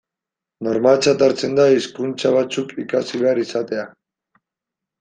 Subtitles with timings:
[0.67, 3.87] Normaltzat hartzen da hizkuntza batzuk ikasi behar izatea.